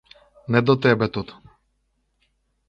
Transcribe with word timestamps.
Не 0.55 0.61
до 0.61 0.75
тебе 0.77 1.07
тут! 1.07 1.35